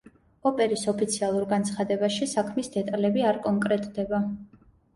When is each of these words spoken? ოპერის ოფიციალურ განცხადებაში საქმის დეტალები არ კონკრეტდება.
ოპერის 0.51 0.85
ოფიციალურ 0.93 1.45
განცხადებაში 1.51 2.29
საქმის 2.33 2.73
დეტალები 2.79 3.29
არ 3.35 3.43
კონკრეტდება. 3.47 4.27